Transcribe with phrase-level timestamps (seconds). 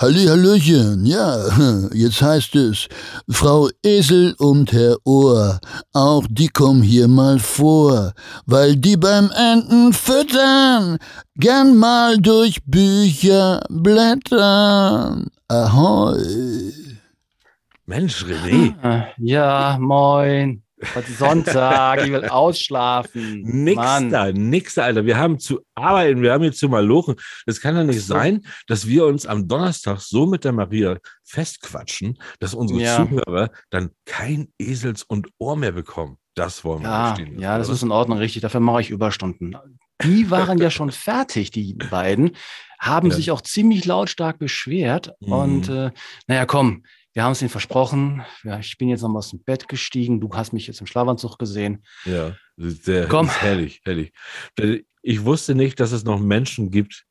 [0.00, 1.36] Hallihallöchen, ja,
[1.92, 2.86] jetzt heißt es,
[3.28, 5.58] Frau Esel und Herr Ohr,
[5.92, 8.12] auch die kommen hier mal vor,
[8.46, 10.98] weil die beim Enten füttern,
[11.34, 15.26] gern mal durch Bücher blättern.
[15.48, 16.72] Ahoi.
[17.86, 18.74] Mensch, René.
[18.82, 20.62] Ah, Ja, moin.
[20.94, 23.42] Heute Sonntag, ich will ausschlafen.
[23.42, 24.10] Nix Mann.
[24.10, 25.04] da, nix da, Alter.
[25.06, 27.16] Wir haben zu arbeiten, wir haben hier zu malochen.
[27.46, 32.18] Das kann ja nicht sein, dass wir uns am Donnerstag so mit der Maria festquatschen,
[32.40, 32.96] dass unsere Ja.
[32.96, 36.16] Zuhörer dann kein Esels- und Ohr mehr bekommen.
[36.34, 37.38] Das wollen wir Ja, verstehen.
[37.40, 38.42] ja, das ist in Ordnung, richtig.
[38.42, 39.56] Dafür mache ich Überstunden.
[40.02, 42.32] Die waren ja schon fertig, die beiden,
[42.78, 43.16] haben Ja.
[43.16, 45.10] sich auch ziemlich lautstark beschwert.
[45.20, 45.32] Mhm.
[45.32, 45.90] Und äh,
[46.28, 46.84] naja, komm,
[47.18, 48.22] wir haben es ihnen versprochen.
[48.44, 50.20] Ja, ich bin jetzt nochmal aus dem Bett gestiegen.
[50.20, 51.82] Du hast mich jetzt im Schlafanzug gesehen.
[52.04, 53.28] Ja, sehr Komm.
[53.28, 54.12] herrlich, herrlich.
[55.02, 57.06] Ich wusste nicht, dass es noch Menschen gibt,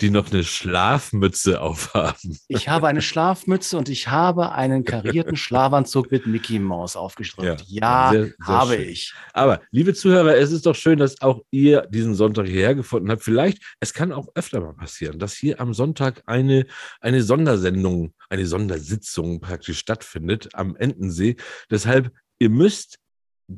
[0.00, 2.38] die noch eine Schlafmütze aufhaben.
[2.48, 7.64] Ich habe eine Schlafmütze und ich habe einen karierten Schlafanzug mit Mickey Maus aufgedrückt.
[7.66, 8.88] Ja, sehr, sehr habe schön.
[8.88, 9.14] ich.
[9.32, 13.22] Aber, liebe Zuhörer, es ist doch schön, dass auch ihr diesen Sonntag hierher gefunden habt.
[13.22, 16.66] Vielleicht, es kann auch öfter mal passieren, dass hier am Sonntag eine,
[17.00, 21.36] eine Sondersendung, eine Sondersitzung praktisch stattfindet am Entensee.
[21.70, 22.98] Deshalb, ihr müsst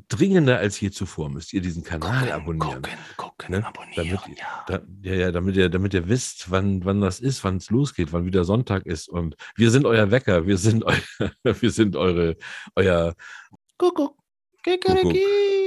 [0.09, 2.81] dringender als je zuvor, müsst ihr diesen Kanal abonnieren.
[2.81, 3.65] Gucken, gucken, Ne?
[3.65, 4.19] abonnieren.
[4.25, 4.65] Damit- ja.
[4.67, 8.11] Da, ja, ja, damit ihr, damit ihr wisst, wann, wann das ist, wann es losgeht,
[8.11, 9.07] wann wieder Sonntag ist.
[9.07, 10.93] Und wir sind euer Wecker, wir sind, eu
[11.43, 12.35] wir sind eure,
[12.75, 13.15] euer,
[13.77, 14.17] Kuckuck.
[14.63, 15.21] Kikeriki.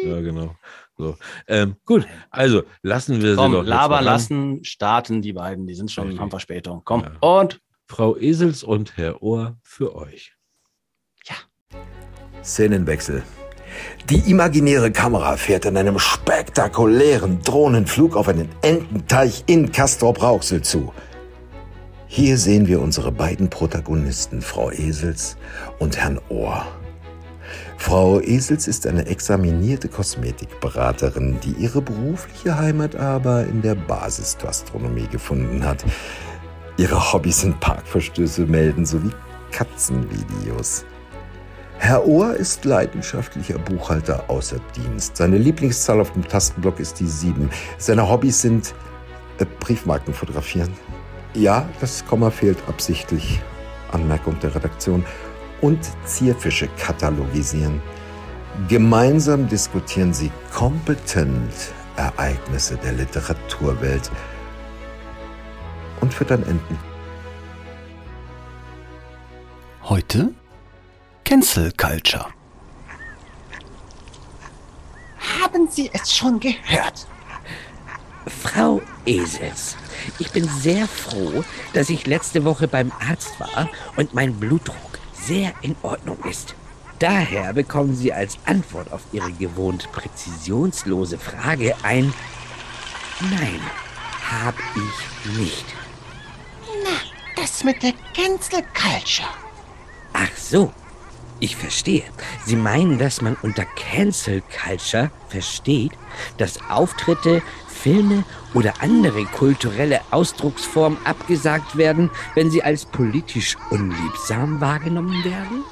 [0.05, 0.57] ja, genau.
[0.97, 1.17] So.
[1.47, 3.63] Ähm, gut, also lassen wir sie Komm, doch.
[3.65, 4.05] labern mal ran.
[4.05, 5.67] lassen, starten die beiden.
[5.69, 6.21] Die sind schon, Richtig.
[6.21, 6.83] haben Verspätung.
[6.85, 7.13] Komm, Ja.
[7.21, 7.61] und
[7.91, 10.35] Frau Esels und Herr Ohr für euch.
[12.45, 13.23] Szenenwechsel.
[14.11, 20.93] Die imaginäre Kamera fährt in einem spektakulären Drohnenflug auf einen Ententeich in Castrop-Rauxel zu.
[22.07, 25.37] Hier sehen wir unsere beiden Protagonisten, Frau Esels
[25.79, 26.67] und Herrn Ohr.
[27.79, 35.65] Frau Esels ist eine examinierte Kosmetikberaterin, die ihre berufliche Heimat aber in der Basisgastronomie gefunden
[35.65, 35.85] hat.
[36.79, 39.11] Ihre Hobbys sind Parkverstöße melden sowie
[39.51, 40.85] Katzenvideos.
[41.79, 45.17] Herr Ohr ist leidenschaftlicher Buchhalter außer Dienst.
[45.17, 47.51] Seine Lieblingszahl auf dem Tastenblock ist die 7.
[47.79, 48.75] Seine Hobbys sind
[49.39, 50.73] äh, Briefmarken fotografieren.
[51.35, 53.41] Ja, das Komma fehlt absichtlich.
[53.91, 55.05] Anmerkung der Redaktion.
[55.61, 57.83] Und Zierfische katalogisieren.
[58.69, 64.13] Gemeinsam diskutieren sie kompetent Ereignisse der Literaturwelt
[66.01, 66.79] und füttern Enten.
[69.89, 70.35] heute
[71.25, 72.27] Cancel Culture.
[75.43, 77.07] Haben Sie es schon gehört?
[78.27, 79.77] Frau Esels,
[80.19, 81.43] ich bin sehr froh,
[81.73, 86.55] dass ich letzte Woche beim Arzt war und mein Blutdruck sehr in Ordnung ist.
[86.99, 92.13] Daher bekommen Sie als Antwort auf Ihre gewohnt präzisionslose Frage ein
[93.21, 93.61] Nein,
[94.31, 95.88] hab ich nicht.
[97.37, 99.29] Das mit der Cancel Culture.
[100.13, 100.73] Ach so,
[101.41, 102.05] ich verstehe.
[102.45, 105.93] Sie meinen, dass man unter Cancel Culture versteht,
[106.37, 108.25] dass Auftritte, Filme
[108.55, 115.65] oder andere kulturelle Ausdrucksformen abgesagt werden, wenn sie als politisch unliebsam wahrgenommen werden?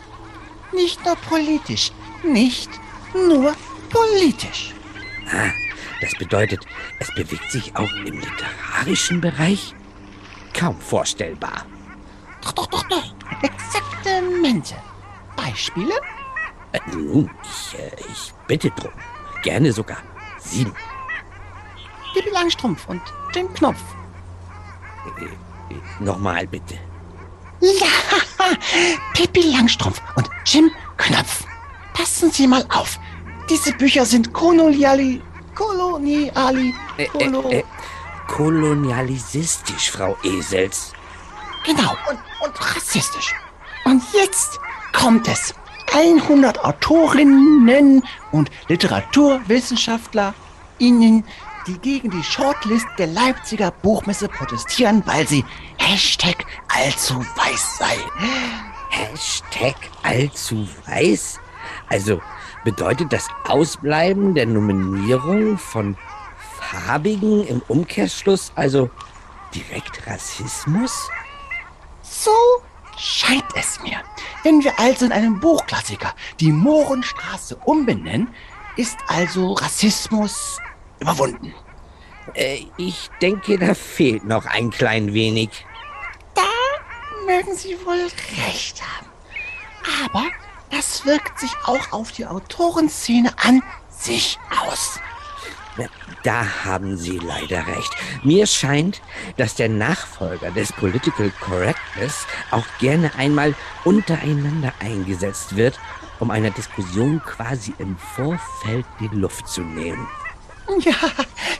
[0.72, 1.90] Nicht nur politisch.
[2.22, 2.70] Nicht
[3.14, 3.54] nur
[3.90, 4.72] politisch.
[5.30, 5.50] Ah,
[6.00, 6.64] das bedeutet,
[7.00, 9.75] es bewegt sich auch im literarischen Bereich?
[10.56, 11.67] Kaum vorstellbar.
[12.43, 13.05] Doch, doch, doch, doch.
[13.43, 14.75] Exaktamente.
[15.37, 15.94] Beispiele?
[16.72, 18.93] Äh, nun, ich, äh, ich bitte drum.
[19.43, 19.99] Gerne sogar
[20.39, 20.72] sieben.
[22.15, 23.03] Bibi Langstrumpf und
[23.34, 23.81] Jim Knopf.
[26.00, 26.78] Nochmal bitte.
[27.61, 27.87] Ja,
[29.15, 31.44] Pippi Langstrumpf und Jim Knopf.
[31.93, 32.99] Passen Sie mal auf.
[33.50, 35.23] Diese Bücher sind koloniali...
[35.55, 36.75] koloniali...
[36.97, 37.65] Äh, äh, äh,
[38.26, 40.92] kolonialisistisch, Frau Esels.
[41.64, 43.34] Genau, und, und rassistisch.
[43.84, 44.61] Und jetzt
[44.93, 45.55] kommt es.
[45.93, 48.02] 100 Autorinnen
[48.32, 51.25] und LiteraturwissenschaftlerInnen,
[51.67, 55.43] die gegen die Shortlist der Leipziger Buchmesse protestieren, weil sie
[55.78, 57.96] Hashtag allzu weiß sei.
[58.90, 61.40] Hashtag allzu weiß?
[61.88, 62.20] Also
[62.64, 65.96] bedeutet das Ausbleiben der Nominierung von
[66.70, 68.90] Farbigen im Umkehrschluss also
[69.54, 71.08] direkt Rassismus?
[72.02, 72.30] So
[72.96, 74.00] scheint es mir.
[74.42, 78.28] Wenn wir also in einem Buchklassiker die Mohrenstraße umbenennen,
[78.76, 80.58] ist also Rassismus
[81.00, 81.54] überwunden.
[82.34, 85.64] Äh, ich denke, da fehlt noch ein klein wenig.
[87.26, 88.08] mögen Sie wohl
[88.46, 89.06] recht haben.
[90.04, 90.24] Aber
[90.70, 95.00] das wirkt sich auch auf die Autorenszene an sich aus.
[96.23, 97.90] Da haben Sie leider recht.
[98.23, 99.00] Mir scheint,
[99.37, 105.78] dass der Nachfolger des Political Correctness auch gerne einmal untereinander eingesetzt wird,
[106.19, 110.06] um einer Diskussion quasi im Vorfeld die Luft zu nehmen.
[110.81, 110.94] Ja,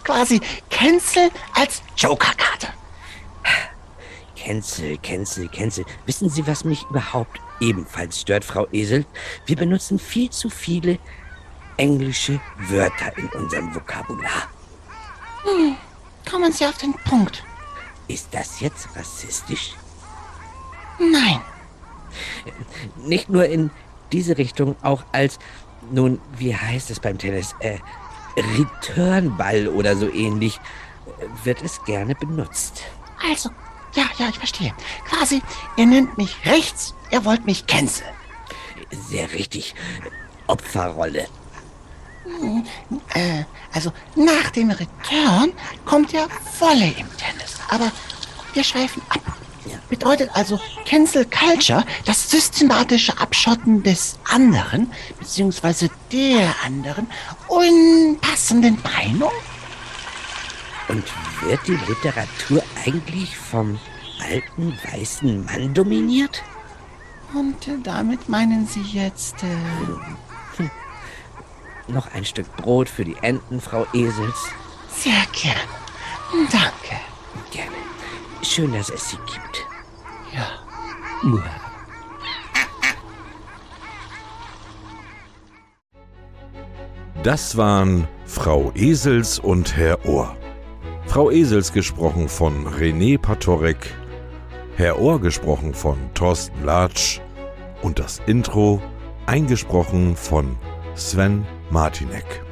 [0.03, 2.69] quasi Cancel als Jokerkarte.
[4.37, 5.85] Cancel, cancel, cancel.
[6.07, 9.05] Wissen Sie, was mich überhaupt ebenfalls stört, Frau Esel?
[9.45, 10.99] Wir benutzen viel zu viele
[11.77, 14.49] englische Wörter in unserem Vokabular.
[15.45, 15.77] Hm,
[16.29, 17.45] kommen Sie auf den Punkt.
[18.09, 19.75] Ist das jetzt rassistisch?
[20.99, 21.41] Nein.
[22.97, 23.71] Nicht nur in
[24.13, 25.39] diese Richtung, auch als,
[25.91, 27.79] nun, wie heißt es beim Tennis, äh,
[28.37, 30.61] Returnball oder so ähnlich,
[31.45, 32.83] wird es gerne benutzt.
[33.29, 33.51] Also,
[33.95, 34.75] ja, ja, ich verstehe.
[35.09, 35.43] Quasi,
[35.77, 38.09] ihr nennt mich rechts, ihr wollt mich canceln.
[39.09, 39.75] Sehr richtig.
[40.47, 41.27] Opferrolle.
[43.15, 45.53] Äh, also nach dem Return
[45.85, 46.27] kommt ja
[46.59, 47.57] Volley im Tennis.
[47.69, 47.91] Aber
[48.53, 49.21] wir schweifen ab.
[49.89, 57.07] Bedeutet also Cancel Culture das systematische Abschotten des anderen, beziehungsweise der anderen
[57.49, 59.31] unpassenden Meinung?
[60.89, 61.05] Und
[61.43, 63.79] wird die Literatur eigentlich vom
[64.29, 66.43] alten weißen Mann dominiert?
[67.35, 69.43] Und damit meinen Sie jetzt...
[69.43, 70.26] Äh...
[71.89, 74.49] Noch ein Stück Brot für die Enten, Frau Esels.
[74.89, 75.57] Sehr gern.
[76.51, 77.01] Danke.
[77.51, 77.77] Gerne.
[78.43, 79.67] Schön, dass es sie gibt.
[80.35, 80.47] Ja.
[87.23, 90.37] Das waren Frau Esels und Herr Ohr.
[91.07, 93.95] Frau Esels gesprochen von René Patorek,
[94.77, 97.21] Herr Ohr gesprochen von Thorsten Latsch
[97.83, 98.83] und das Intro
[99.27, 100.57] eingesprochen von
[100.95, 102.45] Sven Martinek.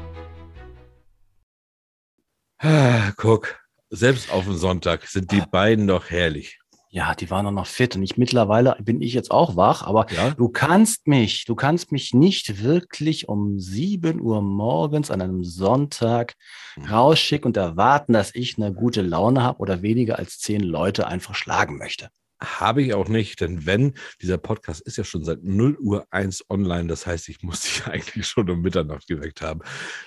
[2.58, 6.58] Ah, guck, selbst auf dem Sonntag sind die beiden doch herrlich.
[6.90, 10.06] Ja, die waren auch noch fit und ich mittlerweile bin ich jetzt auch wach, aber
[10.12, 10.30] ja?
[10.30, 16.34] du kannst mich, du kannst mich nicht wirklich um 7 Uhr morgens an einem Sonntag
[16.74, 16.84] hm.
[16.84, 21.34] rausschicken und erwarten, dass ich eine gute Laune habe oder weniger als zehn Leute einfach
[21.34, 22.10] schlagen möchte.
[22.44, 26.50] Habe ich auch nicht, denn wenn, dieser Podcast ist ja schon seit 0 Uhr 1
[26.50, 29.60] online, das heißt, ich muss dich eigentlich schon um Mitternacht geweckt haben.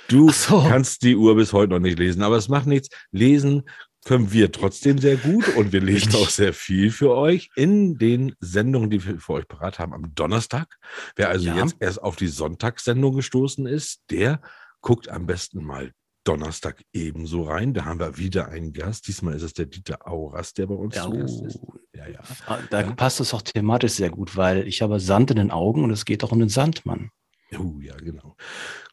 [0.07, 0.63] Du so.
[0.67, 2.89] kannst die Uhr bis heute noch nicht lesen, aber es macht nichts.
[3.11, 3.63] Lesen
[4.05, 8.35] können wir trotzdem sehr gut und wir lesen auch sehr viel für euch in den
[8.39, 10.77] Sendungen, die wir für euch parat haben am Donnerstag.
[11.17, 11.57] Wer also ja.
[11.57, 14.41] jetzt erst auf die Sonntagssendung gestoßen ist, der
[14.81, 15.91] guckt am besten mal
[16.23, 17.73] Donnerstag ebenso rein.
[17.73, 19.07] Da haben wir wieder einen Gast.
[19.07, 21.59] Diesmal ist es der Dieter Auras, der bei uns ja, zu Gast ist.
[21.97, 22.19] Ja, ja.
[22.45, 22.91] Ah, da ja.
[22.91, 26.05] passt es auch thematisch sehr gut, weil ich habe Sand in den Augen und es
[26.05, 27.09] geht auch um den Sandmann.
[27.57, 28.35] Oh, ja, genau.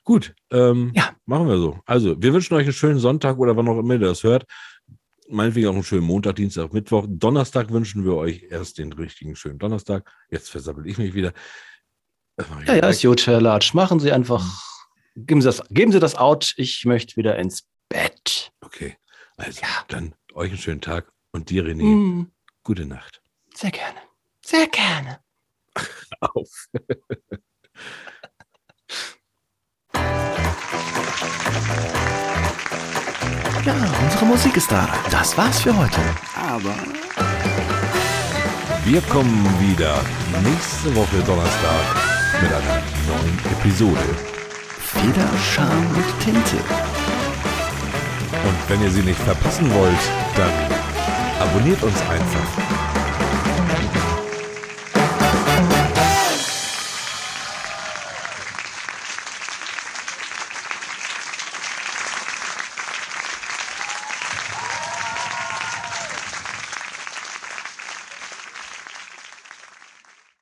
[0.04, 1.10] Gut, ähm, ja.
[1.26, 1.80] machen wir so.
[1.86, 4.46] Also, wir wünschen euch einen schönen Sonntag oder wann auch immer ihr das hört
[5.28, 7.06] meinetwegen auch einen schönen Montag, Dienstag, Mittwoch.
[7.08, 10.10] Donnerstag wünschen wir euch erst den richtigen schönen Donnerstag.
[10.30, 11.32] Jetzt versammle ich mich wieder.
[12.66, 13.74] Ja, ja, ist gut, Herr Latsch.
[13.74, 14.44] Machen Sie einfach,
[15.14, 16.54] geben Sie, das, geben Sie das out.
[16.56, 18.52] Ich möchte wieder ins Bett.
[18.60, 18.96] Okay,
[19.36, 19.68] also ja.
[19.88, 22.30] dann euch einen schönen Tag und dir, René, mm.
[22.64, 23.22] Gute Nacht.
[23.54, 24.00] Sehr gerne.
[24.44, 25.20] Sehr gerne.
[26.20, 26.66] Auf.
[33.64, 34.88] Ja, unsere Musik ist da.
[35.10, 36.00] Das war's für heute.
[36.36, 36.74] Aber.
[38.84, 40.02] Wir kommen wieder
[40.42, 44.04] nächste Woche Donnerstag mit einer neuen Episode.
[44.78, 46.56] Feder, Charme und Tinte.
[48.44, 50.83] Und wenn ihr sie nicht verpassen wollt, dann
[51.44, 52.83] abonniert uns einfach